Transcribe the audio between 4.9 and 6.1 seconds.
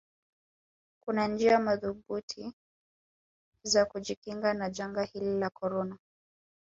hili la korona